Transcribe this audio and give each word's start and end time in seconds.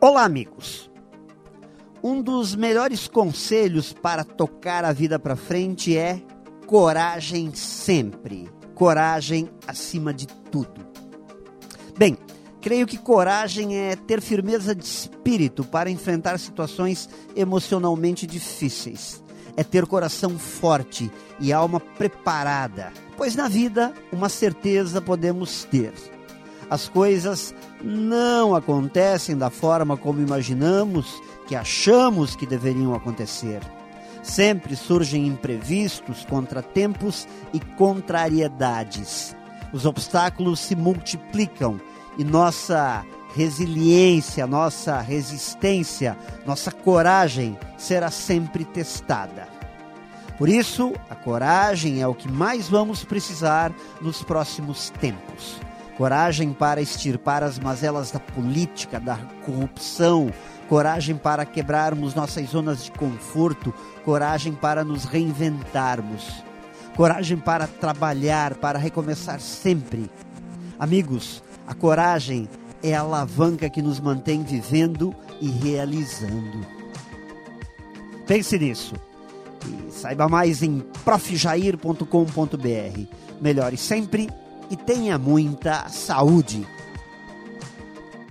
Olá, 0.00 0.22
amigos. 0.22 0.88
Um 2.00 2.22
dos 2.22 2.54
melhores 2.54 3.08
conselhos 3.08 3.92
para 3.92 4.22
tocar 4.22 4.84
a 4.84 4.92
vida 4.92 5.18
para 5.18 5.34
frente 5.34 5.96
é 5.96 6.22
coragem 6.68 7.52
sempre. 7.52 8.48
Coragem 8.76 9.50
acima 9.66 10.14
de 10.14 10.28
tudo. 10.28 10.86
Bem, 11.98 12.16
creio 12.60 12.86
que 12.86 12.96
coragem 12.96 13.76
é 13.76 13.96
ter 13.96 14.20
firmeza 14.20 14.72
de 14.72 14.84
espírito 14.84 15.64
para 15.64 15.90
enfrentar 15.90 16.38
situações 16.38 17.08
emocionalmente 17.34 18.24
difíceis. 18.24 19.20
É 19.56 19.64
ter 19.64 19.84
coração 19.84 20.38
forte 20.38 21.10
e 21.40 21.52
alma 21.52 21.80
preparada, 21.80 22.92
pois 23.16 23.34
na 23.34 23.48
vida 23.48 23.92
uma 24.12 24.28
certeza 24.28 25.00
podemos 25.00 25.64
ter 25.64 25.92
as 26.70 26.88
coisas 26.88 27.54
não 27.82 28.54
acontecem 28.54 29.36
da 29.36 29.50
forma 29.50 29.96
como 29.96 30.20
imaginamos, 30.20 31.20
que 31.46 31.56
achamos 31.56 32.36
que 32.36 32.46
deveriam 32.46 32.94
acontecer. 32.94 33.60
Sempre 34.22 34.76
surgem 34.76 35.26
imprevistos, 35.26 36.26
contratempos 36.26 37.26
e 37.54 37.60
contrariedades. 37.60 39.34
Os 39.72 39.86
obstáculos 39.86 40.60
se 40.60 40.76
multiplicam 40.76 41.80
e 42.18 42.24
nossa 42.24 43.04
resiliência, 43.34 44.46
nossa 44.46 45.00
resistência, 45.00 46.18
nossa 46.44 46.70
coragem 46.70 47.58
será 47.78 48.10
sempre 48.10 48.64
testada. 48.64 49.48
Por 50.36 50.48
isso, 50.48 50.92
a 51.08 51.14
coragem 51.14 52.02
é 52.02 52.06
o 52.06 52.14
que 52.14 52.30
mais 52.30 52.68
vamos 52.68 53.04
precisar 53.04 53.72
nos 54.00 54.22
próximos 54.22 54.90
tempos 54.90 55.58
coragem 55.98 56.52
para 56.52 56.80
extirpar 56.80 57.42
as 57.42 57.58
mazelas 57.58 58.12
da 58.12 58.20
política, 58.20 59.00
da 59.00 59.16
corrupção, 59.44 60.32
coragem 60.68 61.16
para 61.16 61.44
quebrarmos 61.44 62.14
nossas 62.14 62.50
zonas 62.50 62.84
de 62.84 62.92
conforto, 62.92 63.74
coragem 64.04 64.52
para 64.52 64.84
nos 64.84 65.04
reinventarmos, 65.04 66.44
coragem 66.94 67.36
para 67.36 67.66
trabalhar, 67.66 68.54
para 68.54 68.78
recomeçar 68.78 69.40
sempre. 69.40 70.08
Amigos, 70.78 71.42
a 71.66 71.74
coragem 71.74 72.48
é 72.80 72.94
a 72.94 73.00
alavanca 73.00 73.68
que 73.68 73.82
nos 73.82 73.98
mantém 73.98 74.44
vivendo 74.44 75.12
e 75.40 75.50
realizando. 75.50 76.64
Pense 78.24 78.56
nisso 78.56 78.94
e 79.66 79.90
saiba 79.90 80.28
mais 80.28 80.62
em 80.62 80.78
profjair.com.br. 81.04 82.06
Melhore 83.40 83.76
sempre 83.76 84.28
e 84.70 84.76
tenha 84.76 85.18
muita 85.18 85.88
saúde. 85.88 86.66